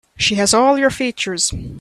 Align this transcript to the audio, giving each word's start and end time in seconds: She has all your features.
She 0.17 0.33
has 0.35 0.51
all 0.51 0.79
your 0.79 0.89
features. 0.89 1.53